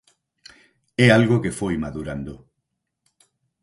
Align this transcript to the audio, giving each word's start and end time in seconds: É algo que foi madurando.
É 1.05 1.07
algo 1.17 1.41
que 1.43 1.55
foi 1.59 1.75
madurando. 1.83 2.33